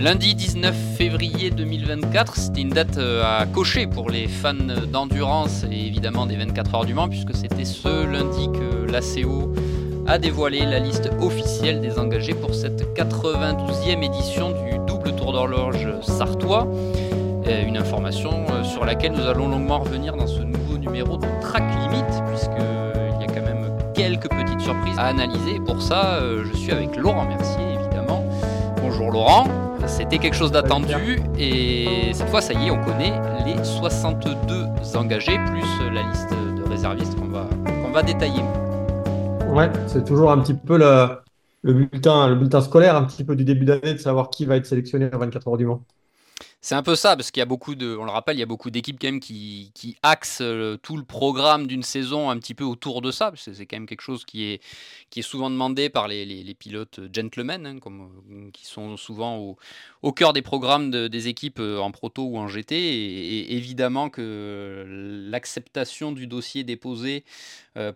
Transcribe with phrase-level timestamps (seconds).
[0.00, 4.54] Lundi 19 février 2024, c'était une date euh, à cocher pour les fans
[4.90, 9.52] d'endurance et évidemment des 24 heures du Mans, puisque c'était ce lundi que l'ACO
[10.06, 15.86] a dévoilé la liste officielle des engagés pour cette 92e édition du double tour d'horloge
[16.00, 16.66] sartois.
[17.46, 21.26] Euh, une information euh, sur laquelle nous allons longuement revenir dans ce nouveau numéro de
[21.42, 25.60] Track Limit, puisqu'il y a quand même quelques petites surprises à analyser.
[25.66, 28.24] pour ça, je suis avec Laurent Mercier, évidemment.
[28.80, 29.69] Bonjour Laurent.
[29.86, 33.12] C'était quelque chose d'attendu et cette fois, ça y est, on connaît
[33.44, 37.48] les 62 engagés plus la liste de réservistes qu'on va,
[37.82, 38.42] qu'on va détailler.
[39.48, 41.18] Ouais, c'est toujours un petit peu le,
[41.62, 44.56] le, bulletin, le bulletin scolaire, un petit peu du début d'année, de savoir qui va
[44.56, 45.82] être sélectionné à 24 heures du Mans.
[46.62, 48.42] C'est un peu ça, parce qu'il y a beaucoup de, on le rappelle, il y
[48.42, 52.38] a beaucoup d'équipes quand même qui, qui axent euh, tout le programme d'une saison un
[52.38, 54.62] petit peu autour de ça, c'est quand même quelque chose qui est,
[55.08, 59.38] qui est souvent demandé par les, les, pilotes gentlemen, hein, comme, euh, qui sont souvent
[59.38, 59.56] au,
[60.02, 62.74] au cœur des programmes des équipes euh, en proto ou en GT.
[62.76, 64.84] Et, évidemment que
[65.30, 67.24] l'acceptation du dossier déposé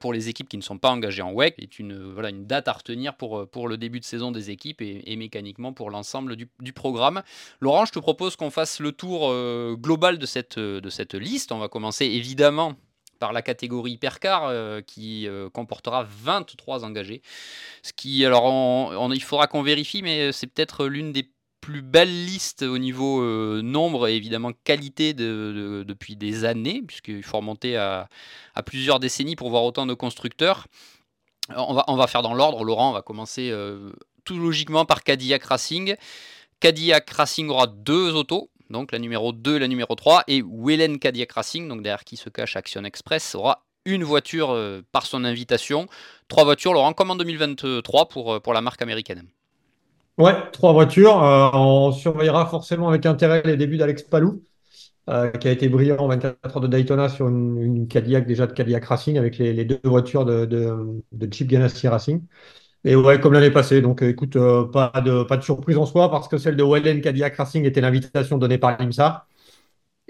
[0.00, 2.68] pour les équipes qui ne sont pas engagées en WEC est une, voilà, une date
[2.68, 6.36] à retenir pour, pour le début de saison des équipes et, et mécaniquement pour l'ensemble
[6.36, 7.22] du, du programme.
[7.60, 11.52] Laurent, je te propose qu'on fasse le tour euh, global de cette, de cette liste.
[11.52, 12.76] On va commencer évidemment
[13.18, 17.20] par la catégorie hypercar euh, qui euh, comportera 23 engagés.
[17.82, 21.28] Ce qui, alors, il faudra qu'on vérifie, mais c'est peut-être l'une des
[21.60, 23.22] plus belles listes au niveau
[23.62, 28.10] nombre et évidemment qualité de, depuis des années, puisqu'il faut remonter à,
[28.54, 30.66] à, plusieurs décennies pour voir autant de constructeurs.
[31.56, 33.50] On va, on va faire dans l'ordre, Laurent, on va commencer
[34.24, 35.96] tout logiquement par Cadillac Racing.
[36.64, 40.98] Cadillac Racing aura deux autos, donc la numéro 2 et la numéro 3, et Wellen
[40.98, 45.24] Cadillac Racing, donc derrière qui se cache Action Express, aura une voiture euh, par son
[45.26, 45.88] invitation.
[46.26, 49.24] Trois voitures, Laurent, comme en 2023 pour, euh, pour la marque américaine.
[50.16, 51.22] Ouais, trois voitures.
[51.22, 54.42] Euh, on surveillera forcément avec intérêt les débuts d'Alex Palou,
[55.40, 58.86] qui a été brillant en 24 heures de Daytona sur une, Cadillac déjà de Cadillac
[58.86, 62.22] Racing avec les, deux voitures de, de Chip Ganassi Racing.
[62.84, 63.80] Et ouais, comme l'année passée.
[63.80, 67.36] Donc, euh, écoute, euh, pas, de, surprise en soi parce que celle de Wellen Cadillac
[67.36, 69.26] Racing était l'invitation donnée par l'IMSA.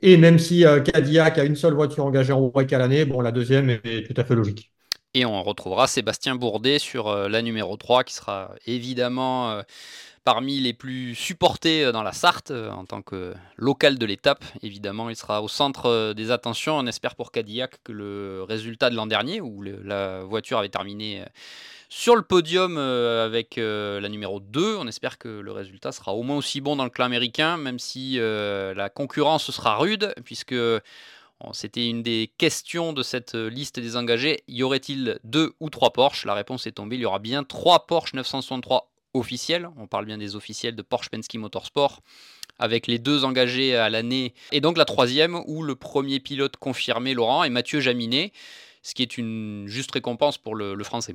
[0.02, 3.20] Et même si euh, Cadillac a une seule voiture engagée en WEC à l'année, bon,
[3.20, 4.72] la deuxième est tout à fait logique.
[5.14, 9.62] Et on retrouvera Sébastien Bourdet sur la numéro 3 qui sera évidemment
[10.24, 14.44] parmi les plus supportés dans la Sarthe en tant que local de l'étape.
[14.64, 16.76] Évidemment, il sera au centre des attentions.
[16.76, 21.22] On espère pour Cadillac que le résultat de l'an dernier, où la voiture avait terminé
[21.96, 24.78] sur le podium euh, avec euh, la numéro 2.
[24.78, 27.78] On espère que le résultat sera au moins aussi bon dans le clan américain, même
[27.78, 30.56] si euh, la concurrence sera rude, puisque
[31.52, 34.42] c'était une des questions de cette liste des engagés.
[34.48, 36.26] Y aurait-il deux ou trois Porsche?
[36.26, 36.96] La réponse est tombée.
[36.96, 39.68] Il y aura bien trois Porsche 963 officiels.
[39.76, 42.00] On parle bien des officiels de Porsche Penske Motorsport
[42.58, 44.34] avec les deux engagés à l'année.
[44.50, 48.32] Et donc la troisième, où le premier pilote confirmé, Laurent, est Mathieu Jaminet,
[48.82, 51.14] ce qui est une juste récompense pour le français.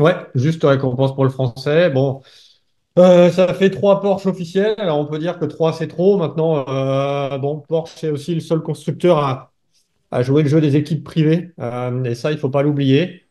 [0.00, 1.90] Ouais, juste récompense pour le français.
[1.90, 2.22] Bon,
[2.98, 4.74] euh, ça fait trois Porsche officiels.
[4.78, 6.16] Alors on peut dire que trois c'est trop.
[6.18, 9.18] Maintenant, euh, bon, Porsche est aussi le seul constructeur
[10.10, 11.52] à, jouer le jeu des équipes privées.
[11.60, 13.24] Euh, et ça, il faut pas l'oublier.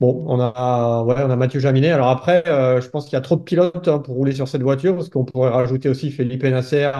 [0.00, 1.90] Bon, on a, ouais, on a Mathieu Jaminet.
[1.90, 4.62] Alors après, je pense qu'il y a trop de pilotes hein, pour rouler sur cette
[4.62, 6.90] voiture parce qu'on pourrait rajouter aussi Felipe Nasser.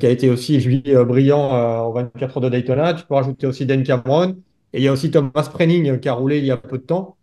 [0.00, 2.94] qui a été aussi lui, brillant au 24 heures de Daytona.
[2.94, 4.36] Tu peux rajouter aussi Dan Cameron.
[4.72, 6.82] Et il y a aussi Thomas Prenning qui a roulé il y a peu de
[6.84, 7.17] temps.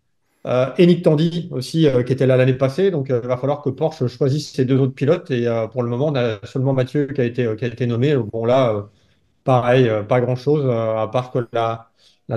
[0.46, 2.90] Euh, et Nick Tandy aussi, euh, qui était là l'année passée.
[2.90, 5.30] Donc, euh, il va falloir que Porsche choisisse ses deux autres pilotes.
[5.30, 8.16] Et pour le moment, on a seulement Mathieu qui a été, nommé.
[8.16, 8.88] Bon, là,
[9.44, 11.88] pareil, pas grand-chose, à part que la,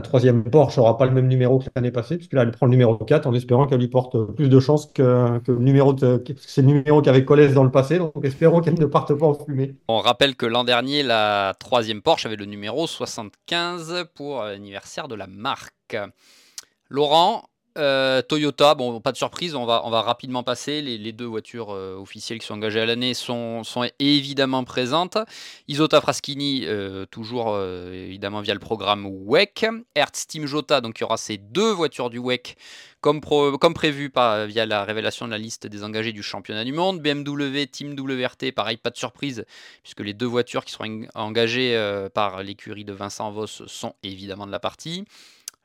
[0.01, 2.71] troisième Porsche n'aura pas le même numéro que l'année passée, puisque là, elle prend le
[2.71, 6.23] numéro 4 en espérant qu'elle lui porte plus de chance que, que le numéro de,
[6.37, 6.63] c'est
[7.03, 7.99] qu'avait Colès dans le passé.
[7.99, 9.75] Donc, espérons qu'elle ne parte pas en fumée.
[9.87, 15.15] On rappelle que l'an dernier, la troisième Porsche avait le numéro 75 pour l'anniversaire de
[15.15, 15.97] la marque.
[16.89, 17.43] Laurent,
[17.79, 20.81] euh, Toyota, bon, pas de surprise, on va, rapidement passer.
[20.81, 23.63] Les, deux voitures euh, officielles qui sont engagées à l'année sont,
[23.99, 25.17] évidemment présentes.
[25.67, 29.65] Isota Fraschini, euh, toujours évidemment via le programme WEC.
[29.95, 32.57] Hertz Team Jota, donc il y aura ces deux voitures du WEC
[33.01, 37.01] comme, prévu par, via la révélation de la liste des engagés du championnat du monde.
[37.01, 39.45] BMW Team WRT, pareil, pas de surprise,
[39.83, 41.77] puisque les deux voitures qui seront engagées
[42.13, 45.05] par l'écurie de Vincent Voss sont évidemment de la partie.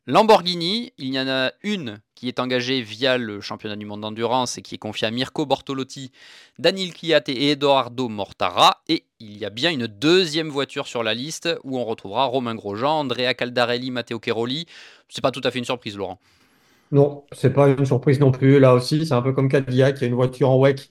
[0.07, 4.59] Lamborghini, il y en a une qui est engagée via le championnat du monde d'endurance
[4.59, 6.13] et qui est confiée à Mirko Bortolotti,
[6.59, 8.83] Daniel Chiate et Edoardo Mortara.
[8.87, 12.55] Et il y a bien une deuxième voiture sur la liste où on retrouvera Romain
[12.55, 14.67] Grosjean, Andrea Caldarelli, Matteo Cheroli.
[15.09, 16.21] C'est pas tout à fait une surprise, Laurent.
[16.93, 18.61] Non, c'est pas une surprise non plus.
[18.61, 20.91] Là aussi, c'est un peu comme Cadillac, il y a une voiture en WEC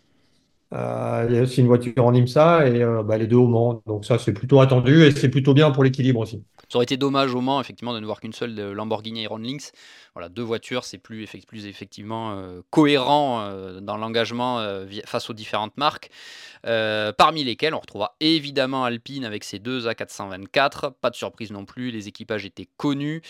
[0.73, 3.47] Euh, il y a aussi une voiture en IMSA et euh, bah, les deux au
[3.47, 3.83] Mans.
[3.85, 6.43] Donc ça, c'est plutôt attendu et c'est plutôt bien pour l'équilibre aussi.
[6.69, 9.37] Ça aurait été dommage au Mans, effectivement, de ne voir qu'une seule de Lamborghini Iron
[9.37, 9.71] Lynx.
[10.15, 11.23] Voilà, deux voitures, c'est plus,
[11.65, 13.47] effectivement euh, cohérent
[13.81, 14.65] dans l'engagement
[15.05, 16.09] face aux différentes marques.
[16.63, 20.93] parmi lesquelles on retrouvera évidemment Alpine avec ses deux A424.
[20.99, 23.21] Pas de surprise non plus, les équipages étaient connus.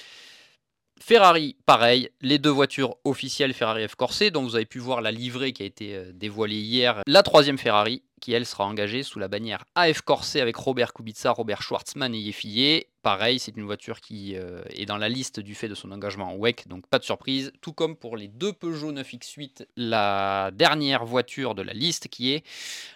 [0.99, 5.11] Ferrari, pareil, les deux voitures officielles Ferrari F Corset, dont vous avez pu voir la
[5.11, 7.01] livrée qui a été euh, dévoilée hier.
[7.07, 11.31] La troisième Ferrari, qui elle sera engagée sous la bannière AF Corset avec Robert Kubica,
[11.31, 12.87] Robert Schwartzmann et Yefillier.
[13.01, 16.31] Pareil, c'est une voiture qui euh, est dans la liste du fait de son engagement
[16.31, 17.51] en WEC, donc pas de surprise.
[17.59, 22.45] Tout comme pour les deux Peugeot 9X8, la dernière voiture de la liste qui est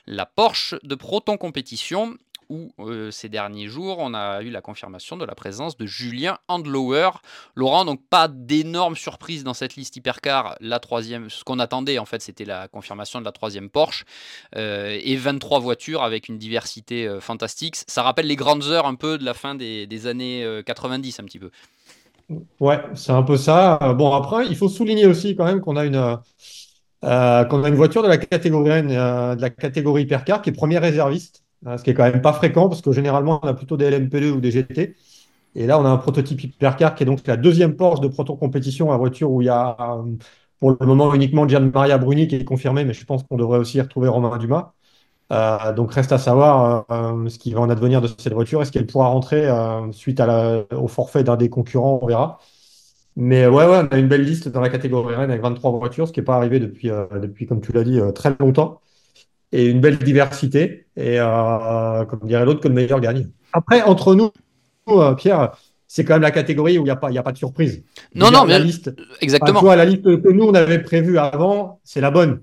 [0.06, 2.16] la Porsche de Proton Compétition
[2.50, 6.38] où euh, ces derniers jours, on a eu la confirmation de la présence de Julien
[6.48, 7.10] Handlower.
[7.56, 10.56] Laurent, donc pas d'énorme surprise dans cette liste hypercar.
[10.62, 14.06] La troisième, ce qu'on attendait en fait, c'était la confirmation de la troisième Porsche
[14.56, 17.76] euh, et 23 voitures avec une diversité euh, fantastique.
[17.88, 21.40] Ça rappelle les grandes heures un peu de la fin des, années 90 un petit
[21.40, 21.50] peu.
[22.60, 23.80] Ouais, c'est un peu ça.
[23.98, 26.18] Bon après, il faut souligner aussi quand même qu'on a une
[27.02, 31.44] qu'on a une voiture de la catégorie de la catégorie hypercar qui est première réserviste.
[31.66, 33.90] Hein, ce qui est quand même pas fréquent parce que généralement on a plutôt des
[33.90, 34.96] LMP2 ou des GT.
[35.56, 38.36] Et là, on a un prototype hypercar qui est donc la deuxième Porsche de Proton
[38.36, 40.04] Compétition, la voiture où il y a euh,
[40.60, 43.60] pour le moment uniquement Gian Maria Bruni qui est confirmé, mais je pense qu'on devrait
[43.60, 44.74] aussi y retrouver Romain Dumas.
[45.34, 48.62] Euh, donc reste à savoir euh, ce qui va en advenir de cette voiture.
[48.62, 49.50] Est-ce qu'elle pourra rentrer
[49.92, 50.22] suite
[50.72, 52.00] au forfait d'un des concurrents?
[52.02, 52.40] On verra.
[53.16, 56.08] Mais ouais, ouais, on a une belle liste dans la catégorie Rennes avec 23 voitures,
[56.08, 56.90] ce qui n'est pas arrivé depuis,
[57.22, 58.82] depuis comme tu l'as dit, très longtemps
[59.52, 60.88] et une belle diversité.
[60.96, 63.30] Et euh, comme dirait l'autre, que le meilleur gagne.
[63.54, 64.32] Après, entre nous,
[64.90, 65.52] euh, Pierre,
[65.88, 67.84] c'est quand même la catégorie où il n'y a, pas, a pas de surprise.
[68.14, 69.62] Non, non, mais la liste, exactement.
[69.64, 72.42] la liste que nous, on avait prévue avant, c'est la bonne.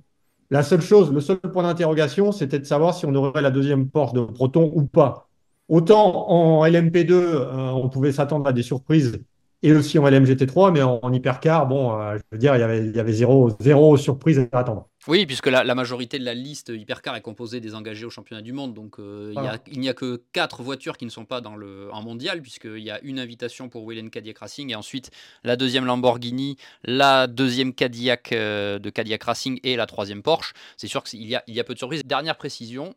[0.51, 3.89] La seule chose, le seul point d'interrogation, c'était de savoir si on aurait la deuxième
[3.89, 5.29] Porsche de Proton ou pas.
[5.69, 9.19] Autant en LMP2, euh, on pouvait s'attendre à des surprises
[9.63, 12.87] et aussi en LMGT3, mais en, hypercar, bon, euh, je veux dire, il y avait,
[12.87, 14.89] il y avait zéro, zéro surprise à attendre.
[15.07, 18.55] Oui, puisque la, majorité de la liste hypercar est composée des engagés au championnat du
[18.55, 19.35] monde, donc euh,
[19.67, 22.79] il n'y a, que quatre voitures qui ne sont pas dans le, en mondial, puisqu'il
[22.79, 25.11] y a une invitation pour Willen Cadillac Racing, et ensuite
[25.43, 30.55] la deuxième Lamborghini, la deuxième Cadillac euh, de Cadillac Racing et la troisième Porsche.
[30.79, 32.03] C'est sûr qu'il y a, il y a peu de surprises.
[32.07, 32.95] Dernière précision,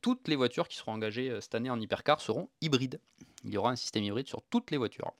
[0.00, 3.00] toutes les voitures qui seront engagées cette année en hypercar seront hybrides.
[3.44, 5.12] Il y aura un système hybride sur toutes les voitures.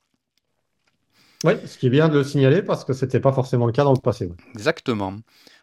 [1.45, 3.73] Oui, ce qui est bien de le signaler parce que ce n'était pas forcément le
[3.73, 4.29] cas dans le passé.
[4.55, 5.15] Exactement.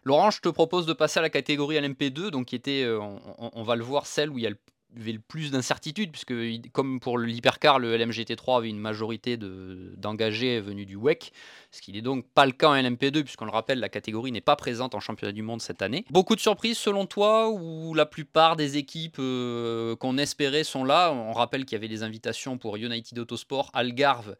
[0.05, 3.63] Laurent, je te propose de passer à la catégorie LMP2, donc qui était, euh, on,
[3.63, 6.33] va le voir, celle où il y avait le plus d'incertitudes, puisque
[6.71, 11.33] comme pour l'hypercar, le LMGT3 avait une majorité d'engagés venus du WEC,
[11.71, 14.41] ce qui n'est donc pas le cas en LMP2, puisqu'on le rappelle, la catégorie n'est
[14.41, 16.05] pas présente en championnat du monde cette année.
[16.11, 21.11] Beaucoup de surprises selon toi, ou la plupart des équipes euh, qu'on espérait sont là?
[21.11, 24.35] On rappelle qu'il y avait des invitations pour United Autosport, Algarve,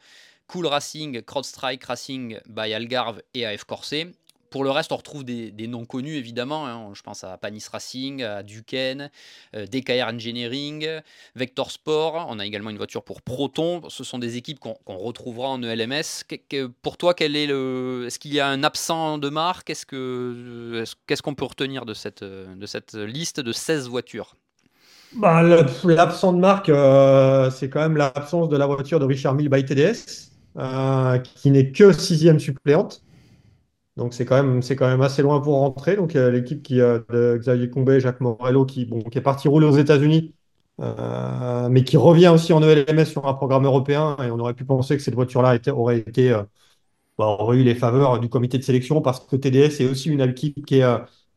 [0.48, 4.12] Cool Racing, CrowdStrike Racing by Algarve et AF Corset.
[4.56, 6.66] Pour le reste, on retrouve des, noms connus évidemment.
[6.66, 6.92] Hein.
[6.94, 9.10] Je pense à Panis Racing, à Duquesne,
[9.54, 10.88] euh, DKR Engineering,
[11.36, 12.28] Vector Sport.
[12.30, 13.82] On a également une voiture pour Proton.
[13.90, 16.24] Ce sont des équipes qu'on retrouvera en ELMS.
[16.82, 19.68] pour toi, Est-ce qu'il y a un absent de marque?
[19.68, 24.36] Qu'est-ce qu'on peut retenir de cette, de cette liste de 16 voitures?
[25.16, 25.44] Bah,
[25.84, 29.64] L'absent de marque, euh, c'est quand même l'absence de la voiture de Richard Mille by
[29.64, 30.32] TDS.
[30.58, 33.04] Euh, qui n'est que sixième suppléante.
[33.98, 35.96] Donc c'est quand même c'est quand même assez loin pour rentrer.
[35.96, 39.78] Donc l'équipe qui de Xavier Combet, Jacques Morello qui bon qui est parti rouler aux
[39.78, 40.34] États-Unis,
[40.82, 44.18] euh, mais qui revient aussi en ELMS sur un programme européen.
[44.24, 46.44] Et on aurait pu penser que cette voiture-là aurait été euh,
[47.18, 50.22] bah, aurait eu les faveurs du comité de sélection parce que TDS est aussi une
[50.22, 50.86] équipe qui est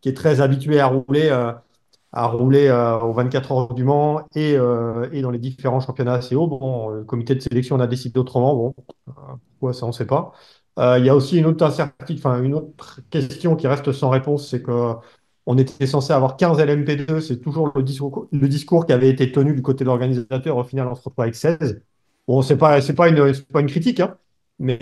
[0.00, 1.30] qui est très habituée à rouler
[2.12, 6.14] à rouler euh, aux 24 heures du Mans et, euh, et, dans les différents championnats
[6.14, 6.46] assez hauts.
[6.46, 8.54] Bon, le comité de sélection en a décidé autrement.
[8.54, 8.74] Bon,
[9.08, 9.12] euh,
[9.50, 10.32] pourquoi ça, on ne sait pas.
[10.78, 14.48] Il y a aussi une autre incertitude, enfin une autre question qui reste sans réponse,
[14.48, 14.92] c'est que
[15.46, 19.32] on était censé avoir 15 LMP2, c'est toujours le discours, le discours qui avait été
[19.32, 20.56] tenu du côté de l'organisateur.
[20.56, 21.82] Au final, on se retrouve avec 16.
[22.28, 24.16] Bon, c'est pas, c'est pas une, pas une critique, hein,
[24.60, 24.78] mais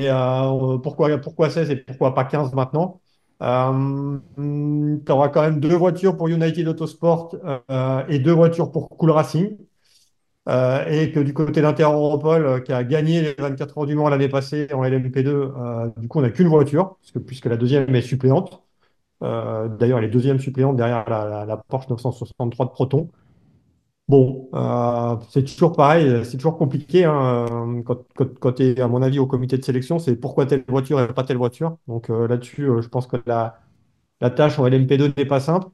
[0.82, 3.00] pourquoi, pourquoi 16 et pourquoi pas 15 maintenant?
[3.42, 7.36] Euh, tu auras quand même deux voitures pour United Autosport
[7.70, 9.56] euh, et deux voitures pour Cool Racing.
[10.48, 14.28] Euh, et que du côté d'Inter-Europol, qui a gagné les 24 heures du Mans l'année
[14.28, 18.62] passée en LMP2, du coup, on n'a qu'une voiture, puisque, la deuxième est suppléante.
[19.20, 23.10] D'ailleurs, elle est deuxième suppléante derrière la Porsche 963 de Proton.
[24.08, 29.18] Bon, euh, c'est toujours pareil, c'est toujours compliqué hein, quand, tu es, à mon avis,
[29.18, 31.76] au comité de sélection, c'est pourquoi telle voiture et pas telle voiture.
[31.88, 33.60] Donc euh, là-dessus, euh, je pense que la,
[34.30, 35.66] tâche en LMP2 n'est pas simple.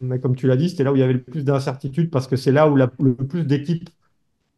[0.00, 2.26] mais comme tu l'as dit, c'était là où il y avait le plus d'incertitudes parce
[2.26, 3.90] que c'est là où le plus d'équipes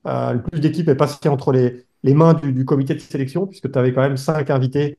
[0.06, 4.16] est passé entre les, les mains du, comité de sélection, puisque tu avais quand même
[4.16, 4.98] cinq invités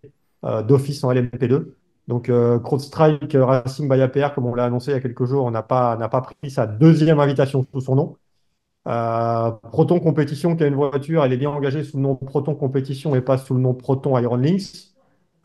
[0.67, 1.73] d'office en LMP2.
[2.07, 5.49] Donc, euh, CrowdStrike Racing by APR, comme on l'a annoncé il y a quelques jours,
[5.51, 8.17] n'a pas, pas pris sa deuxième invitation sous son nom.
[8.87, 12.55] Euh, Proton Compétition, qui a une voiture, elle est bien engagée sous le nom Proton
[12.55, 14.93] Compétition et pas sous le nom Proton Iron Links,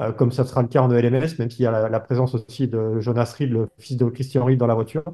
[0.01, 2.69] euh, comme ça sera le cas en ELMS, même s'il y a la, présence aussi
[2.69, 5.05] de Jonas Reed, le fils de Christian Reed, dans la voiture.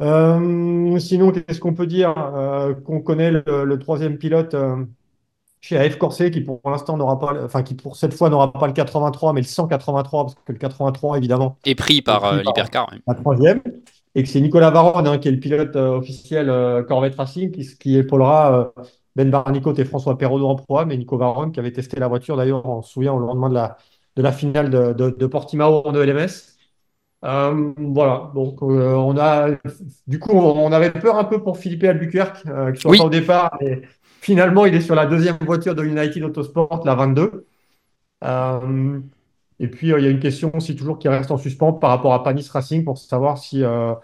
[0.00, 2.14] sinon, qu'est-ce qu'on peut dire?
[2.84, 4.54] Qu'on connaît le, troisième pilote
[5.64, 8.66] chez AF Corset, qui pour l'instant n'aura pas, enfin qui pour cette fois n'aura pas
[8.66, 12.90] le 83, mais le 183, parce que le 83 évidemment est pris par l'hypercar.
[13.06, 13.62] La troisième
[14.14, 17.50] et que c'est Nicolas Varon, hein, qui est le pilote euh, officiel euh, Corvette Racing,
[17.50, 18.82] qui, qui épaulera euh,
[19.16, 22.36] Ben Barnicot et François Perrault en proie, mais Nico Varon qui avait testé la voiture
[22.36, 23.76] d'ailleurs, on se souvient, au lendemain de la,
[24.16, 26.28] de la finale de, de, Portimao en ELMS.
[27.22, 29.48] voilà, donc on a,
[30.06, 32.44] du coup, on avait peur un peu pour Philippe Albuquerque,
[32.74, 33.82] qui soit pas au départ, et
[34.24, 37.46] finalement, il est sur la deuxième voiture de United Autosport, la 22.
[39.60, 41.90] Et puis, euh, il y a une question aussi toujours qui reste en suspens par
[41.90, 43.94] rapport à Panis Racing pour savoir si, euh,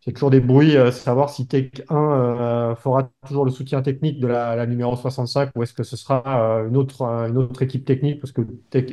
[0.00, 4.28] c'est toujours des bruits, euh, savoir si Tech 1 fera toujours le soutien technique de
[4.28, 6.22] la, numéro 65 ou est-ce que ce sera
[6.68, 8.86] une, autre, une autre équipe technique parce que Tech,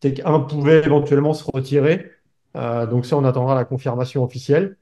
[0.00, 2.12] Tech 1 pouvait éventuellement se retirer.
[2.54, 4.76] donc ça, on attendra la confirmation officielle.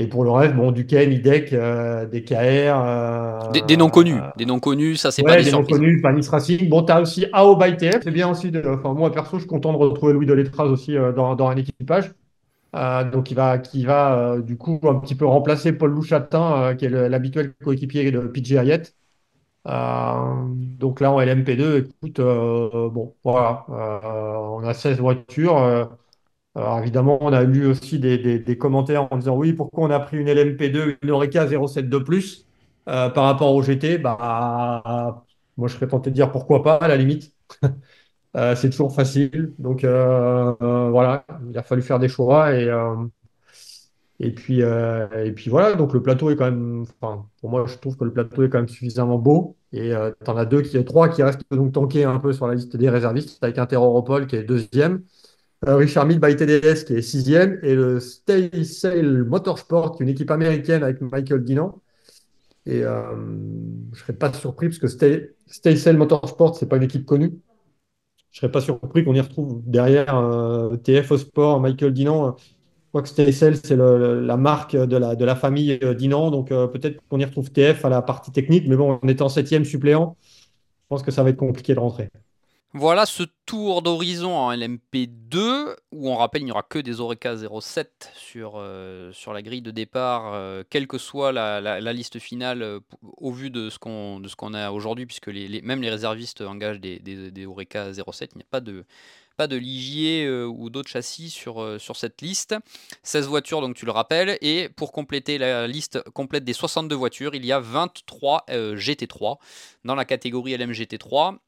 [0.00, 2.36] Et pour le reste, bon, Duquesne, IDEC, euh, DKR.
[2.36, 4.20] Euh, des, noms connus.
[4.36, 6.68] Des noms connus, ça, c'est pas des, des noms connus, Panis Racing.
[6.68, 8.02] Bon, tu as aussi AO by TF.
[8.04, 8.52] C'est bien aussi.
[8.52, 11.48] De, enfin, moi, perso, je suis content de retrouver Louis Deletraz aussi euh, dans, dans,
[11.48, 12.12] un équipage.
[13.12, 16.90] donc, il va, qui va du coup un petit peu remplacer Paul Louchatin, qui est
[16.90, 18.82] l'habituel coéquipier de PJ Hayet.
[19.64, 23.66] donc là, en LMP2, écoute, bon, voilà.
[23.68, 25.88] on a 16 voitures.
[26.54, 30.16] Alors évidemment, on a lu aussi des, commentaires en disant oui, pourquoi on a pris
[30.18, 32.46] une LMP2, une Oreca 07 de plus
[32.88, 35.24] euh, par rapport au GT bah,
[35.56, 37.32] Moi, je serais tenté de dire pourquoi pas, à la limite.
[38.36, 39.54] Euh, c'est toujours facile.
[39.58, 40.52] Donc euh,
[40.90, 42.54] voilà, il a fallu faire des choix.
[42.54, 42.68] Et,
[44.20, 47.76] et, puis, et puis voilà, donc le plateau est quand même, enfin, pour moi, je
[47.78, 49.56] trouve que le plateau est quand même suffisamment beau.
[49.72, 49.92] Et
[50.24, 52.76] tu en as deux, qui, trois qui restent donc tankés un peu sur la liste
[52.76, 55.02] des réservistes, avec Interopol qui est deuxième.
[55.66, 60.30] Euh, Richard Mille by TDS qui est sixième et le Stay Sail Motorsport, une équipe
[60.30, 61.80] américaine avec Michael Dinan.
[62.64, 63.02] Et euh,
[63.92, 67.40] je ne serais pas surpris parce que Stay, Sail Motorsport, pas une équipe connue.
[68.30, 72.36] Je ne serais pas surpris qu'on y retrouve derrière euh, TF au sport, Michael Dinan.
[72.38, 76.30] Je crois que Stay Sail, c'est la marque de la, de la famille Dinan.
[76.30, 78.68] Donc peut-être qu'on y retrouve TF à la partie technique.
[78.68, 82.10] Mais bon, en étant septième suppléant, je pense que ça va être compliqué de rentrer.
[82.74, 87.34] Voilà ce tour d'horizon en LMP2, où on rappelle il n'y aura que des Oreca
[87.34, 92.60] 07 sur, euh, sur la grille de départ, euh, quelle que soit la, liste finale
[92.60, 92.80] euh,
[93.16, 97.90] au vu de ce qu'on a aujourd'hui, puisque même les réservistes engagent des, des, Oreca
[97.94, 98.84] 07, il n'y a pas de,
[99.38, 102.54] pas de Ligier ou d'autres châssis sur, sur cette liste.
[103.02, 107.34] 16 voitures, donc tu le rappelles, et pour compléter la liste complète des 62 voitures,
[107.34, 109.38] il y a 23 GT3
[109.84, 111.38] dans la catégorie LMGT3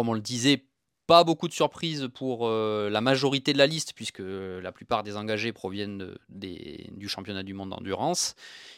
[0.00, 0.64] comme on le disait,
[1.06, 5.14] pas beaucoup de surprises pour euh, la majorité de la liste, puisque la plupart des
[5.14, 8.34] engagés proviennent du championnat du monde d'endurance.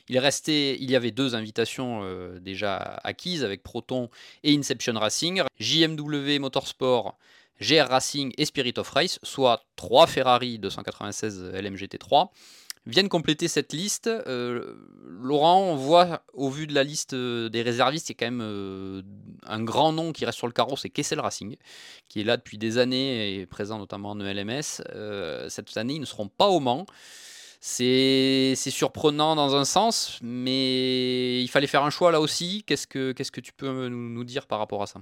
[0.08, 2.74] Il y avait deux invitations euh, déjà
[3.04, 4.10] acquises avec Proton
[4.42, 7.16] et Inception Racing, JMW Motorsport,
[7.60, 12.30] GR Racing et Spirit of Race, soit trois Ferrari 296 LMGT3
[12.86, 14.08] viennent compléter cette liste.
[14.08, 14.74] Euh,
[15.06, 18.32] Laurent, on voit au vu de la liste euh, des réservistes, il y a quand
[18.32, 19.02] même euh,
[19.46, 21.56] un grand nom qui reste sur le carreau, c'est Kessel Racing,
[22.08, 24.82] qui est là depuis des années et présent notamment en ELMS.
[25.48, 26.86] cette année, ils ne seront pas au Mans.
[27.64, 32.64] C'est surprenant dans un sens, mais il fallait faire un choix là aussi.
[32.66, 35.00] Qu'est-ce que, qu'est-ce que tu peux nous, dire par rapport à ça?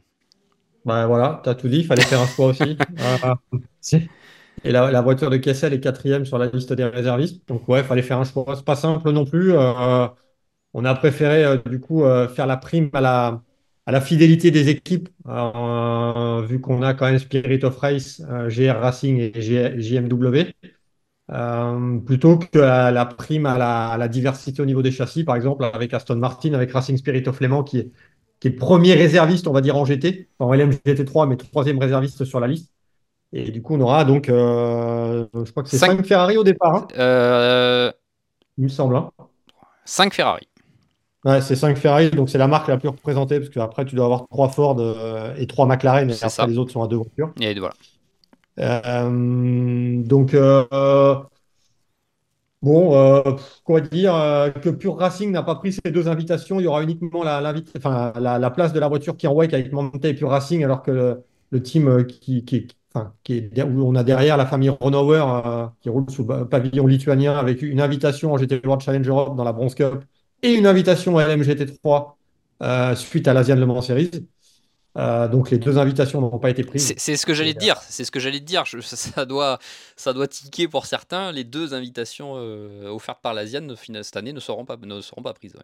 [0.84, 2.76] Ben voilà, tu as tout dit, il fallait faire un choix aussi.
[4.64, 7.46] Et la, voiture de Kessel est quatrième sur la liste des réservistes.
[7.48, 8.44] Donc, ouais, il fallait faire un choix.
[8.56, 9.52] C'est pas simple non plus.
[9.52, 10.06] Euh,
[10.74, 13.00] on a préféré, euh, du coup, euh, faire la prime à
[13.86, 19.40] la, fidélité des équipes, vu qu'on a quand même Spirit of Race, GR Racing et
[19.80, 20.52] JMW,
[22.06, 26.16] plutôt que la, prime à la, diversité au niveau des châssis, par exemple, avec Aston
[26.16, 27.90] Martin, avec Racing Spirit of Léman, qui est,
[28.40, 32.24] qui est premier réserviste, on va dire, en GT, en LMGT 3, mais troisième réserviste
[32.24, 32.70] sur la liste.
[33.32, 36.75] Et du coup, on aura donc, euh, je crois que c'est 5 Ferrari au départ.
[36.75, 36.88] Hein.
[36.99, 37.92] Euh,
[38.58, 39.00] Il me semble.
[39.84, 40.10] 5 hein.
[40.12, 40.49] Ferrari.
[41.25, 44.06] Ouais, c'est 5 Ferrari, donc c'est la marque la plus représentée, parce qu'après, tu dois
[44.06, 47.32] avoir 3 Ford euh, et 3 McLaren, et après, les autres sont à deux voitures.
[47.40, 47.75] Et voilà.
[48.58, 50.34] Euh, donc,
[52.62, 56.58] bon, quoi dire que Pure Racing n'a pas pris ces deux invitations.
[56.58, 60.04] Il y aura uniquement la, place de la voiture qui est en wake avec Monte
[60.04, 63.94] et Pure Racing, alors que le, le team qui, qui, enfin, qui est, où on
[63.94, 68.38] a derrière la famille Renauer euh, qui roule sous pavillon lituanien avec une invitation en
[68.38, 70.04] GT World Challenge Europe dans la Bronze Cup
[70.42, 72.12] et une invitation à LMGT3
[72.62, 74.11] euh, suite à l'Asian Le Mans Series.
[74.99, 76.92] Euh, donc les deux invitations n'ont pas été prises.
[76.97, 77.80] C'est ce que j'allais dire.
[77.88, 78.64] C'est ce que j'allais dire.
[78.64, 79.59] Je- ça, doit,
[79.97, 81.30] ça doit tiquer pour certains.
[81.30, 83.66] Les deux invitations offertes par l'Asian
[84.02, 85.54] cette année ne seront pas, ne seront pas prises.
[85.54, 85.62] ouais.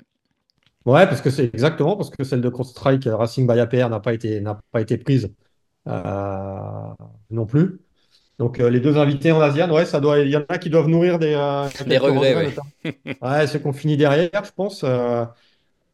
[0.85, 4.15] Ouais, parce que c'est exactement parce que celle de Strike Racing by APR n'a pas
[4.15, 5.29] été, n'a pas été prise
[5.87, 7.81] non plus.
[8.39, 10.71] Donc euh, les deux invités en Asian, ouais, ça doit, il y en a qui
[10.71, 12.55] doivent nourrir des, euh, Des quelques regrets, ouais.
[13.23, 14.85] Ouais, ceux qui ont fini derrière, je pense.
[14.85, 15.25] euh,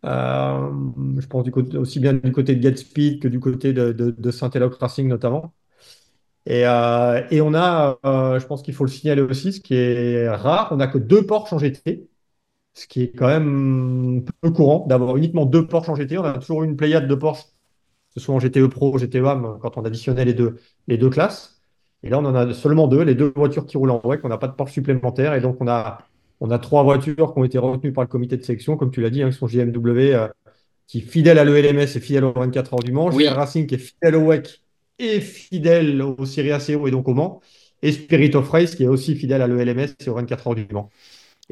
[0.05, 0.71] euh,
[1.21, 4.11] je pense du côté, aussi bien du côté de Speed que du côté de, de,
[4.13, 5.55] de Saint-Eloque Racing notamment.
[6.47, 9.75] Et, euh, et on a, euh, je pense qu'il faut le signaler aussi, ce qui
[9.75, 12.09] est rare, on n'a que deux Porsche en GT.
[12.75, 16.19] ce qui est quand même peu courant d'avoir uniquement deux Porsche en GT.
[16.19, 17.45] On a toujours une pléiade de Porsche,
[18.15, 20.57] ce soit en GTE Pro, GTE AM, quand on additionnait les deux,
[20.89, 21.61] les deux classes.
[22.03, 24.21] Et là, on en a seulement deux, les deux voitures qui roulent en WEC.
[24.25, 25.35] On n'a pas de Porsche supplémentaire.
[25.35, 26.03] Et donc, on a,
[26.41, 29.01] on a trois voitures qui ont été retenues par le comité de sélection, comme tu
[29.01, 30.29] l'as dit, hein, qui sont JMW, euh,
[30.89, 33.11] qui est fidèle à l'ELMS et fidèle aux 24 heures du Mans.
[33.11, 33.29] Oui.
[33.29, 34.61] Racing, qui est fidèle au WEC
[34.99, 37.41] et fidèle au Serie ACO et donc au Mans.
[37.83, 40.67] Et Spirit of Race, qui est aussi fidèle à l'ELMS et aux 24 heures du
[40.71, 40.91] Mans.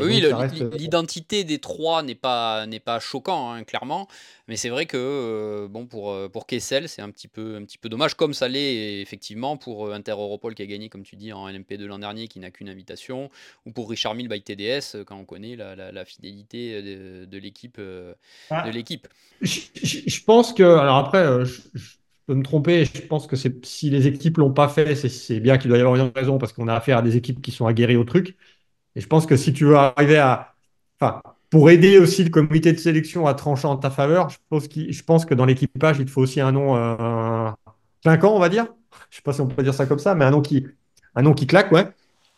[0.01, 4.09] Et Oui, reste- l'i- l'identité des trois n'est pas, n'est pas choquant, hein, clairement.
[4.49, 7.65] Mais c'est vrai que euh, bon, pour, euh, pour Kessel, c'est un petit, peu, un
[7.65, 11.03] petit peu dommage, comme ça l'est effectivement pour euh, Inter Europol qui a gagné, comme
[11.03, 13.31] tu dis, en LMP2 l'an dernier, qui n'a qu'une invitation,
[13.67, 17.25] ou pour Richard Mille by TDS, euh, quand on connaît la, la- la fidélité de,
[17.27, 17.77] de l'équipe.
[17.79, 18.15] euh,
[18.51, 18.65] Ah.
[18.65, 19.09] de l'équipe.
[19.41, 23.27] Je, je- je pense que, alors après, euh, je, je peux me tromper, je pense
[23.27, 25.97] que c'est, si les équipes l'ont pas fait, c'est, c'est bien qu'il doit y avoir
[25.97, 28.37] une raison parce qu'on a affaire à des équipes qui sont aguerries au truc.
[29.01, 30.53] Et je pense que si tu veux arriver à,
[31.01, 35.25] enfin, pour aider aussi le comité de sélection à trancher en ta faveur, je pense,
[35.25, 37.51] que dans l'équipage, il te faut aussi un nom, euh,
[38.03, 38.67] clinquant, on va dire.
[39.09, 40.67] Je sais pas si on peut dire ça comme ça, mais un nom qui,
[41.15, 41.89] un nom qui claque, ouais.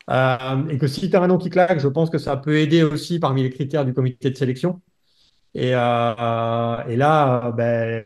[0.08, 2.58] Euh, et que si tu as un nom qui claque, je pense que ça peut
[2.58, 4.80] aider aussi parmi les critères du comité de sélection.
[5.54, 8.04] Et, euh, là, ben,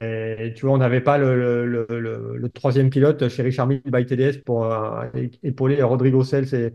[0.54, 4.66] tu vois, on n'avait pas le, troisième pilote chez Richard Mille by TDS pour
[5.42, 6.74] épauler Rodrigo Sels et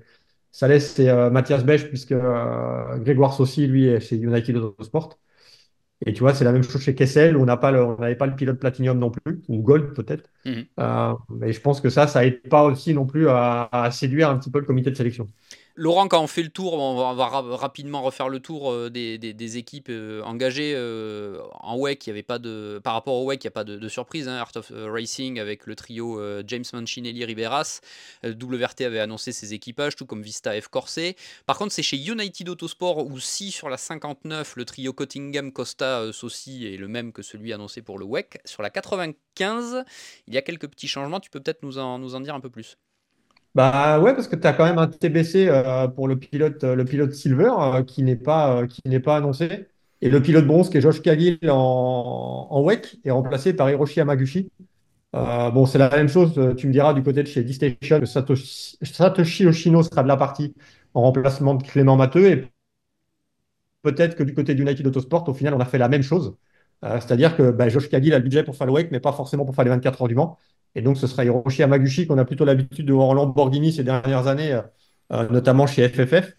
[0.51, 5.19] Sales et euh, Mathias Bech, puisque euh, Grégoire Saucy, lui, est chez United Autosport.
[6.05, 8.59] Et tu vois, c'est la même chose chez Kessel, où on n'avait pas le pilote
[8.59, 10.29] Platinum non plus, ou Gold peut-être.
[10.79, 14.29] Euh, mais je pense que ça, ça aide pas aussi non plus à, à séduire
[14.29, 15.27] un petit peu le comité de sélection.
[15.81, 19.89] Laurent, quand on fait le tour, on va, rapidement refaire le tour euh, des, équipes
[19.89, 22.05] euh, engagées euh, en WEC.
[22.05, 24.27] Il y avait pas de, par rapport au WEC, il n'y a pas de, surprise.
[24.27, 24.35] hein.
[24.35, 27.81] Art of Racing avec le trio James Manchinelli Riberas.
[28.23, 31.15] WRT avait annoncé ses équipages, tout comme Vista F Corset.
[31.47, 36.13] Par contre, c'est chez United Autosport où si sur la 59, le trio Cottingham Costa
[36.13, 38.39] Saucy est le même que celui annoncé pour le WEC.
[38.45, 39.83] Sur la 95,
[40.27, 41.19] il y a quelques petits changements.
[41.19, 42.77] Tu peux peut-être nous en dire un peu plus.
[43.53, 47.11] Bah ouais, parce que tu as quand même un TBC euh, pour le pilote, euh,
[47.11, 49.67] Silver euh, qui n'est pas, qui n'est pas annoncé.
[50.01, 53.99] Et le pilote bronze qui est Josh Cagill en, en WEC est remplacé par Hiroshi
[53.99, 54.49] Yamaguchi.
[55.13, 59.43] Bon, c'est la même chose, tu me diras, du côté de chez D-Station, que Satoshi,
[59.43, 60.55] Yoshino sera de la partie
[60.93, 62.27] en remplacement de Clément Matteux.
[62.31, 62.47] Et
[63.81, 66.35] peut-être que du côté d'United Autosport, au final, on a fait la même chose.
[66.83, 69.55] Euh, c'est-à-dire que bah, Josh Cagill a le budget pour faire mais pas forcément pour
[69.55, 70.37] faire les 24 heures du Mans.
[70.75, 73.83] Et donc, ce sera Hiroshi Yamaguchi qu'on a plutôt l'habitude de voir en Lamborghini ces
[73.83, 74.61] dernières années, euh,
[75.13, 76.35] euh, notamment chez FFF,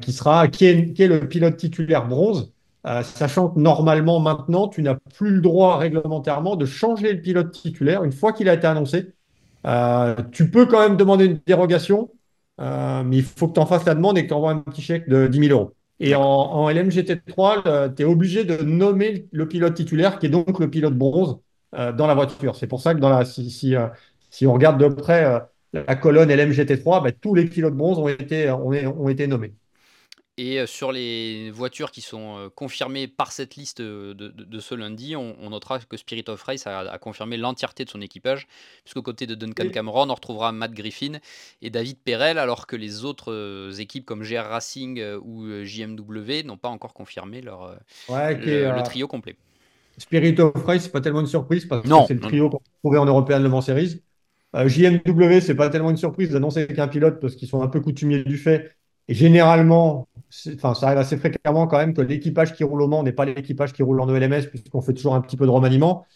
[0.00, 2.52] qui sera, qui est, le pilote titulaire bronze,
[3.02, 8.02] sachant que normalement, maintenant, tu n'as plus le droit réglementairement de changer le pilote titulaire
[8.02, 9.14] une fois qu'il a été annoncé.
[10.32, 12.10] Tu peux quand même demander une dérogation,
[12.58, 14.82] mais il faut que tu en fasses la demande et que tu envoies un petit
[14.82, 15.74] chèque de 10 000 euros.
[16.06, 20.58] Et en, en LMGT3, tu es obligé de nommer le pilote titulaire, qui est donc
[20.60, 21.38] le pilote bronze,
[21.74, 22.56] euh, dans la voiture.
[22.56, 23.88] C'est pour ça que dans la, si, si, euh,
[24.42, 25.40] on regarde de près euh,
[25.72, 29.54] la colonne LMGT3, bah, tous les pilotes bronze ont été, ont été nommés.
[30.36, 35.14] Et sur les voitures qui sont confirmées par cette liste de, de- de ce lundi,
[35.14, 38.48] on, on notera que Spirit of Race a, a confirmé l'entièreté de son équipage,
[38.82, 39.68] puisqu'au côté de Duncan.
[39.70, 41.18] Cameron, on retrouvera Matt Griffin
[41.62, 46.68] et David Perel, alors que les autres équipes comme GR Racing ou JMW n'ont pas
[46.68, 47.76] encore confirmé leur,
[48.08, 49.36] Ouais, le, est, le euh, trio complet.
[49.98, 52.60] Spirit of Race, c'est pas tellement une surprise parce Non, que c'est le trio qu'on
[52.82, 54.02] trouvait en Européen Le Mans Series.
[54.56, 57.80] Euh, JMW, c'est pas tellement une surprise d'annoncer qu'un pilote parce qu'ils sont un peu
[57.80, 58.76] coutumiers du fait.
[59.08, 60.08] Et généralement,
[60.54, 63.24] enfin, ça arrive assez fréquemment quand même que l'équipage qui roule au Mans n'est pas
[63.24, 66.06] l'équipage qui roule en ELMS puisqu'on fait toujours un petit peu de remaniement.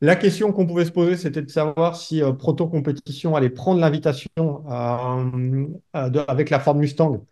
[0.00, 3.80] La question qu'on pouvait se poser, c'était de savoir si euh, Proto Competition allait prendre
[3.80, 4.28] l'invitation
[4.68, 5.66] euh,
[6.28, 7.24] avec la Ford Mustang.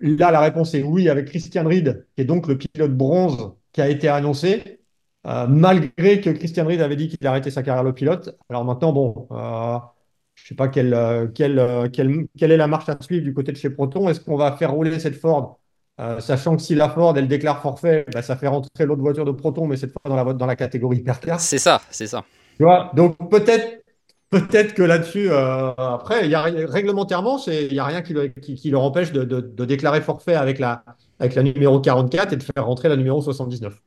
[0.00, 3.80] Là, la réponse est oui, avec Christian Reed, qui est donc le pilote bronze qui
[3.80, 4.80] a été annoncé,
[5.26, 8.36] euh, malgré que Christian Reed avait dit qu'il arrêtait sa carrière de pilote.
[8.50, 9.28] Alors maintenant, bon,
[10.34, 13.24] je ne sais pas quelle, euh, quelle, euh, quelle- quelle est la marche à suivre
[13.24, 14.08] du côté de chez Proton.
[14.08, 15.60] Est-ce qu'on va faire rouler cette Ford,
[16.00, 19.24] euh, sachant que si la Ford, elle déclare forfait, bah, ça fait rentrer l'autre voiture
[19.24, 21.40] de Proton, mais cette fois dans la, dans la catégorie hypercar.
[21.40, 22.24] C'est ça, c'est ça.
[22.58, 23.82] Tu vois, donc peut-être
[24.30, 28.54] peut-être que là-dessus, euh, après, y a, réglementairement, il n'y a rien qui, le- qui,
[28.56, 30.84] qui leur empêche de, de- de déclarer forfait avec la,
[31.20, 33.80] avec la numéro 44 et de faire rentrer la numéro 79.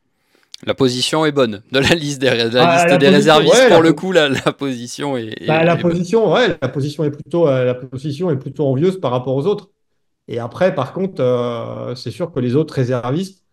[0.65, 3.15] La position est bonne de la liste des, de la Ah, liste la des position,
[3.15, 3.53] réservistes.
[3.53, 5.95] ouais, pour la le coup, la, la position est, Bah, est- la est bonne.
[5.95, 9.45] position, ouais, la position est plutôt, euh, la position est plutôt envieuse par rapport aux
[9.47, 9.69] autres.
[10.27, 13.45] Et après, par contre, euh, c'est sûr que les autres réservistes,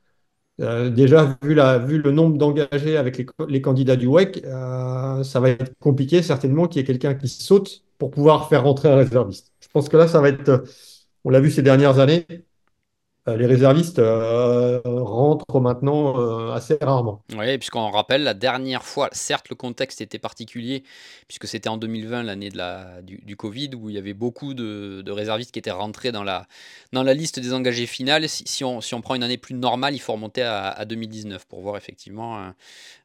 [0.61, 4.43] euh, déjà vu, la, vu le nombre d'engagés avec les, les candidats du WEC,
[5.25, 8.90] ça va être compliqué certainement qu'il y ait quelqu'un qui saute pour pouvoir faire rentrer
[8.90, 9.53] un réserviste.
[9.61, 10.64] Je pense que là, ça va être,
[11.25, 12.27] on l'a vu ces dernières années,
[13.26, 17.22] les réservistes euh, rentrent maintenant euh, assez rarement.
[17.37, 20.84] Oui, puisqu'on rappelle, la dernière fois, certes, le contexte était particulier,
[21.35, 22.51] puisque c'était en 2020, l'année
[23.03, 26.47] du, Covid, où il y avait beaucoup de, réservistes qui étaient rentrés dans la,
[26.92, 28.29] dans la liste des engagés finales.
[28.29, 31.44] Si, on, si on prend une année plus normale, il faut remonter à, à 2019
[31.47, 32.53] pour voir effectivement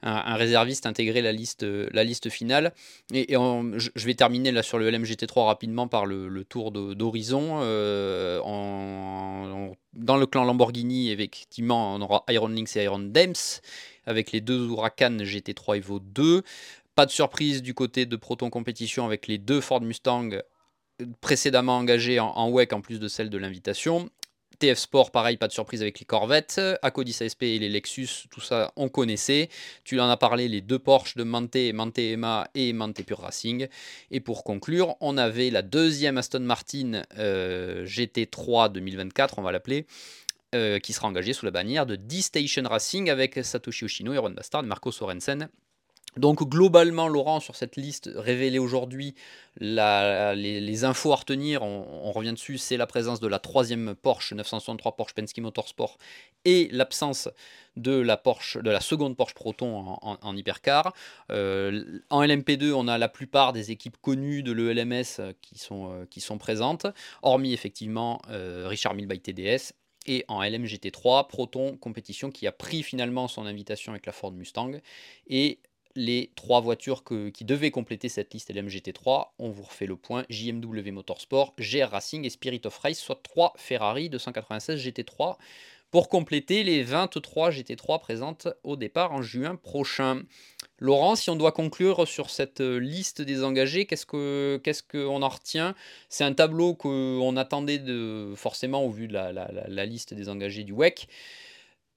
[0.03, 2.71] un, réserviste intégrer la liste, la liste finale.
[3.11, 7.61] Et, je, vais terminer là sur le LMGT3 rapidement par le, tour d'horizon.
[7.61, 8.39] Euh,
[9.93, 13.33] dans le clan Lamborghini, effectivement, on aura Iron Lynx et Iron Dems,
[14.05, 16.43] avec les deux Huracan GT3 Evo 2.
[16.99, 21.77] Pas de surprise du côté de Proton Competition avec les deux Ford Mustang euh, précédemment
[21.77, 24.09] engagés en, WEC en plus de celle de l'invitation.
[24.59, 26.59] TF Sport, pareil, pas de surprise avec les Corvettes.
[26.81, 29.47] Acodis ASP et les Lexus, tout ça, on connaissait.
[29.85, 33.69] Tu en as parlé, les deux Porsche de Mante, Mante EMA et Mante Pure Racing.
[34.11, 39.85] Et pour conclure, on avait la deuxième Aston Martin euh, GT3 2024, on va l'appeler,
[40.53, 44.63] euh, qui sera engagée sous la bannière de D-Station Racing avec Satoshi Yoshino, Aaron Bastard,
[44.63, 45.47] Marco Sorensen.
[46.17, 49.13] Donc globalement, Laurent, sur cette liste révélée aujourd'hui,
[49.59, 54.95] les, infos à retenir, on, revient dessus, c'est la présence de la troisième Porsche 963
[54.95, 55.97] Porsche Penske Motorsport
[56.45, 57.29] et l'absence
[57.75, 60.93] de la Porsche, de la seconde Porsche Proton en, hypercar.
[61.31, 65.91] Euh, en LMP2, on a la plupart des équipes connues de l'ELMS euh, qui sont,
[65.91, 66.87] euh, qui sont présentes,
[67.21, 69.73] hormis effectivement Richard Mille by TDS.
[70.05, 74.71] Et en LMGT3, Proton Compétition qui a pris finalement son invitation avec la Ford Mustang.
[75.27, 75.59] Et
[75.99, 79.31] les trois voitures qui devaient compléter cette liste LMGT3.
[79.37, 83.51] On vous refait le point JMW Motorsport, GR Racing et Spirit of Race, soit trois
[83.57, 85.35] Ferrari 296 GT3
[85.91, 90.23] pour compléter les 23 GT3 présentes au départ en juin prochain.
[90.77, 95.21] Laurent, si on doit conclure sur cette euh, liste des engagés, qu'est-ce que qu'est-ce qu'on
[95.21, 95.75] en retient?
[96.07, 100.71] C'est un tableau qu'on attendait de, forcément au vu de la liste des engagés du
[100.71, 101.09] WEC.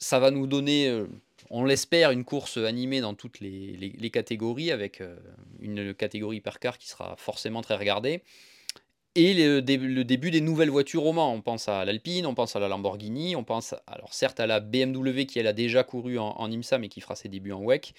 [0.02, 1.06] Ça va nous donner, euh,
[1.50, 5.16] on l'espère, une course animée dans toutes les, catégories, avec euh,
[5.60, 8.22] une catégorie hypercar qui sera forcément très regardée.
[9.14, 11.32] Et le, dé- le début des nouvelles voitures au Mans.
[11.32, 14.60] On pense à l'Alpine, on pense à la Lamborghini, on pense alors certes à la
[14.60, 17.92] BMW qui elle a déjà couru en, IMSA mais qui fera ses débuts en WEC.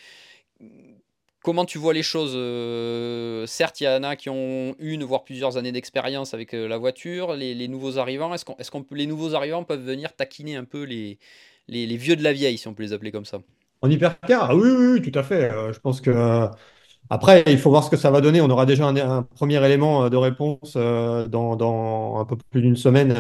[1.44, 5.24] Comment tu vois les choses Euh, Certes, il y en a qui ont une voire
[5.24, 7.36] plusieurs années d'expérience avec euh, la voiture.
[7.36, 10.84] Les, nouveaux arrivants, est-ce qu'on, est-ce qu'on les nouveaux arrivants peuvent venir taquiner un peu
[10.84, 11.20] les,
[11.68, 13.40] les, vieux de la vieille, si on peut les appeler comme ça
[13.82, 15.52] En hypercar, oui, oui, tout à fait.
[15.52, 16.48] Euh, je pense que euh,
[17.10, 18.42] après, il faut voir ce que ça va donner.
[18.42, 23.16] On aura déjà un, premier élément euh, de réponse dans, un peu plus d'une semaine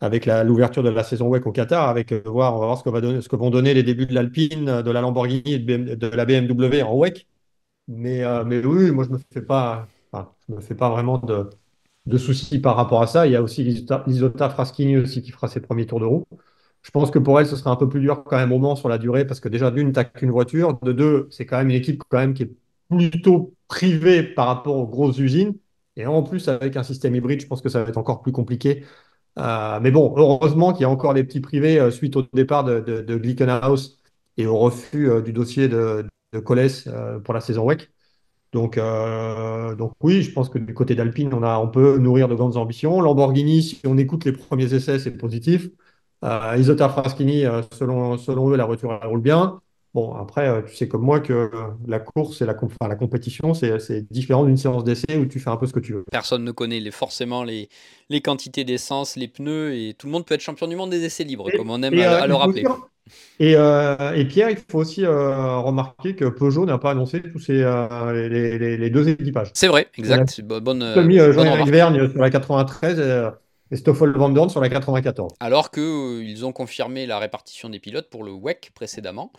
[0.00, 3.36] avec l'ouverture de la saison WEC au Qatar, avec voir, on va voir ce que
[3.36, 7.26] vont donner les débuts de l'Alpine, de la Lamborghini et de, la BMW en WEC.
[7.88, 9.86] Mais, mais oui, moi je me fais pas,
[10.48, 11.50] me fais pas vraiment de,
[12.06, 13.26] de soucis par rapport à ça.
[13.26, 16.24] Il y a aussi Lisota Fraschini aussi qui fera ses premiers tours de roue.
[16.82, 18.76] Je pense que pour elle, ce sera un peu plus dur quand même au Mans
[18.76, 20.78] sur la durée, parce que déjà, d'une, t'as qu'une voiture.
[20.82, 22.52] De deux, c'est quand même une équipe quand même qui est
[22.88, 25.54] plutôt privée par rapport aux grosses usines.
[25.96, 28.32] Et en plus, avec un système hybride, je pense que ça va être encore plus
[28.32, 28.84] compliqué.
[29.38, 32.64] Euh, mais bon, heureusement qu'il y a encore les petits privés euh, suite au départ
[32.64, 33.14] de, de, de
[34.36, 37.90] et au refus euh, du dossier de, de Coles euh, pour la saison WEC.
[38.52, 38.78] Donc,
[39.78, 42.56] donc oui, je pense que du côté d'Alpine, on a, on peut nourrir de grandes
[42.58, 43.00] ambitions.
[43.00, 45.68] Lamborghini, si on écoute les premiers essais, c'est positif.
[46.24, 49.60] Euh, Isota Fraschini, euh, selon, selon eux, la voiture elle roule bien.
[49.94, 51.48] Bon, après, euh, tu sais comme moi que euh,
[51.86, 55.38] la course et la, comp- enfin, la compétition, c'est différent d'une séance d'essai où tu
[55.38, 56.04] fais un peu ce que tu veux.
[56.10, 57.68] Personne ne connaît les, forcément les,
[58.08, 61.04] les quantités d'essence, les pneus, et tout le monde peut être champion du monde des
[61.04, 62.64] essais libres, Et, comme on aime à, euh, à le faut rappeler.
[63.40, 67.50] Et, euh, et Pierre, il faut aussi euh, remarquer que Peugeot n'a pas annoncé tous
[67.50, 69.50] euh, les, les- les deux équipages.
[69.54, 70.40] C'est vrai, exact.
[70.40, 71.66] Bonne, seulement mis euh, euh, Jean-Éric.
[71.68, 73.32] Vergne sur la 93
[73.72, 75.32] et, sur la 94.
[75.40, 79.32] Alors qu'ils ont confirmé la répartition des pilotes pour le WEC précédemment.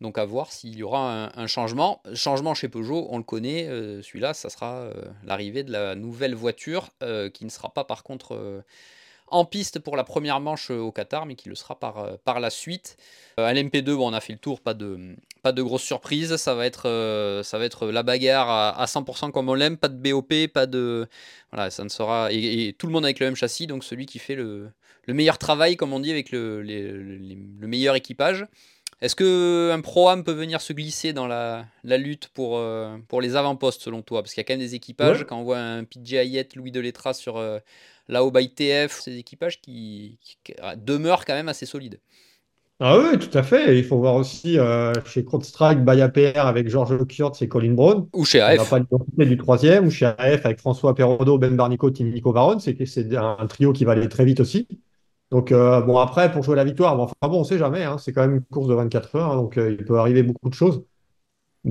[0.00, 2.02] Donc à voir s'il y aura un, changement.
[2.14, 4.92] Changement chez Peugeot, on le connaît, euh, celui-là, ça sera euh,
[5.24, 8.60] l'arrivée de la nouvelle voiture euh, qui ne sera pas par contre euh,
[9.30, 12.16] en piste pour la première manche euh, au Qatar, mais qui le sera par, euh,
[12.24, 12.96] par la suite.
[13.38, 16.36] Euh, à l'MP2, bon, on a fait le tour, pas de, pas de grosse surprise.
[16.36, 19.88] Ça va être, ça va être la bagarre à, à 100% comme on l'aime, pas
[19.88, 21.06] de BOP, pas de.
[21.52, 22.32] Voilà, ça ne sera.
[22.32, 24.70] Et, et tout le monde avec le même châssis, donc celui qui fait le,
[25.06, 28.46] le meilleur travail, comme on dit, avec le, les- les- le meilleur équipage.
[29.00, 33.36] Est-ce qu'un Pro-Am peut venir se glisser dans la, la lutte pour, euh, pour les
[33.36, 34.22] avant-postes selon toi?
[34.22, 35.24] Parce qu'il y a quand même des équipages, Ouais.
[35.24, 37.60] quand on voit un PJ Hayet, Louis Delettra sur euh,
[38.24, 40.36] haut by TF, des équipages qui, qui
[40.76, 42.00] demeurent quand même assez solides.
[42.80, 43.76] Ah oui, tout à fait.
[43.76, 48.08] Il faut voir aussi euh, chez CrowdStrike, Baya PR avec Georges Kurtz et Colin Brown.
[48.12, 48.70] Ou chez On n'a AF.
[48.70, 52.60] pas l'identité du troisième, ou chez AF avec François Perrodo, Ben Barnico, Tim Nico Varone.
[52.60, 54.68] C'est c'est un, trio qui va aller très vite aussi.
[55.30, 57.82] Donc, euh, bon, après, pour jouer la victoire, bon, enfin bon, on ne sait jamais.
[57.84, 60.22] hein, c'est quand même une course de 24 heures, hein, donc euh, il peut arriver
[60.22, 60.84] beaucoup de choses.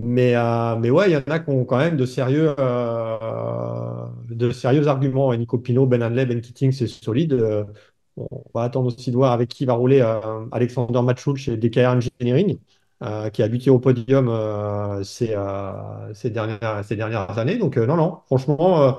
[0.03, 4.05] Mais, euh, mais ouais, il y en a qui ont quand même de sérieux, euh,
[4.29, 5.33] de sérieux arguments.
[5.33, 7.33] Nico Pino, Ben Hanley, Ben Keating, c'est solide.
[7.33, 7.63] Euh,
[8.15, 10.01] on va attendre aussi de voir avec qui va rouler
[10.51, 12.57] Alexander Matchoul chez DKR Engineering,
[13.31, 14.27] qui a buté au podium
[15.03, 15.35] ces,
[16.31, 17.57] dernières, ces dernières années.
[17.57, 18.97] Donc, non, non, franchement,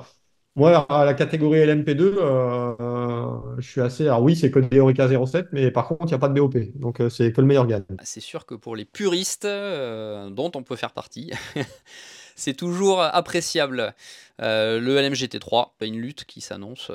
[0.55, 4.03] moi, à la catégorie LMP2, euh, euh, je suis assez.
[4.03, 6.39] Alors, oui, c'est que des Orica 07, mais par contre, il n'y a pas de
[6.39, 6.55] BOP.
[6.75, 7.85] Donc, euh, c'est que le meilleur gagne.
[8.03, 11.31] C'est sûr que pour les puristes, dont on peut faire partie,
[12.35, 13.93] c'est toujours appréciable.
[14.39, 16.91] Le LMGT3, une lutte qui s'annonce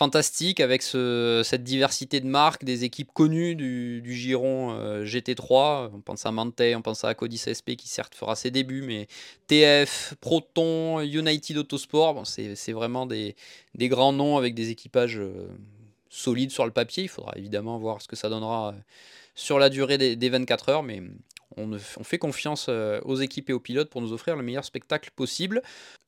[0.00, 5.90] fantastique avec ce- cette diversité de marques, des équipes connues du, giron euh, GT3.
[5.92, 9.08] On pense à Mantei, on pense à Codis SP qui certes fera ses débuts, mais
[9.46, 13.36] TF, Proton, United Autosport, c'est vraiment des,
[13.76, 15.48] grands noms avec des équipages euh,
[16.08, 17.02] solides sur le papier.
[17.02, 18.78] Il faudra évidemment voir ce que ça donnera euh,
[19.34, 21.02] sur la durée des, des 24 heures, mais
[21.58, 25.60] on, fait confiance aux équipes et aux pilotes pour nous offrir le meilleur spectacle possible.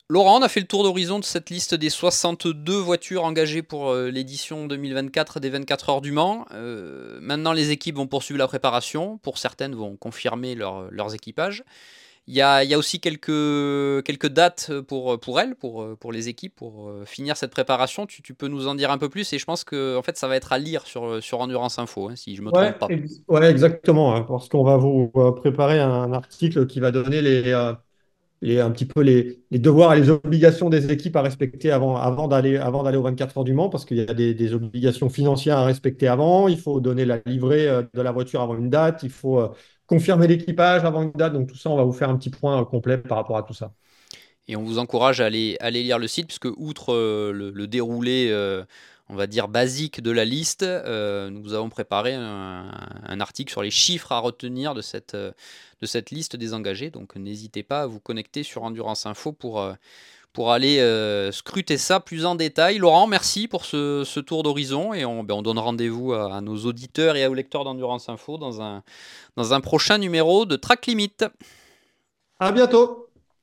[0.09, 3.89] Laurent, on a fait le tour d'horizon de cette liste des 62 voitures engagées pour
[3.89, 6.45] euh, l'édition 2024 des 24 heures du Mans.
[6.51, 9.17] Euh, maintenant, les équipes vont poursuivre la préparation.
[9.19, 11.63] Pour certaines, vont confirmer leur- leurs équipages.
[12.27, 13.27] Il y a, il y a aussi quelques,
[14.05, 18.05] quelques dates pour, pour elles, pour, pour les équipes, pour euh, finir cette préparation.
[18.07, 20.17] Tu, tu peux nous en dire un peu plus et je pense que en fait,
[20.17, 22.77] ça va être à lire sur, sur Endurance Info, hein, si je me Ouais, trompe
[22.77, 22.95] pas.
[23.29, 24.15] ouais, exactement.
[24.15, 27.73] hein, parce qu'on va vous préparer un article qui va donner les, euh,
[28.43, 32.27] les, un petit peu les, devoirs et les obligations des équipes à respecter avant, avant
[32.27, 35.57] d'aller, avant d'aller aux 24 heures du Mans, parce qu'il y a des, obligations financières
[35.57, 36.49] à respecter avant.
[36.49, 39.01] Il faut donner la livrée euh, de la voiture avant une date.
[39.03, 39.47] Il faut euh,
[39.87, 41.33] confirmer l'équipage avant une date.
[41.33, 43.43] Donc tout ça, on va vous faire un petit point euh, complet par rapport à
[43.43, 43.73] tout ça.
[44.49, 48.29] Et on vous encourage à aller, aller lire le site, puisque outre le, déroulé,
[49.13, 53.69] on va dire, basique de la liste, euh, nous avons préparé un, article sur les
[53.69, 55.31] chiffres à retenir de cette, euh,
[55.81, 56.89] de cette liste des engagés.
[56.89, 59.73] Donc n'hésitez pas à vous connecter sur Endurance Info pour, euh,
[60.33, 60.79] pour aller
[61.31, 62.79] scruter ça plus en détail.
[62.79, 66.41] Laurent, merci pour ce, ce tour d'horizon et on, ben, on donne rendez-vous à, à
[66.41, 68.81] nos auditeurs et aux lecteurs d'Endurance Info dans un,
[69.37, 71.17] dans un prochain numéro de Track Limit.
[72.39, 73.12] À bientôt!